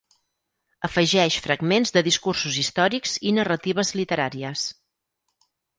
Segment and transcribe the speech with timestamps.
[0.87, 4.69] Afegeix fragments de discursos històrics i narratives literàries.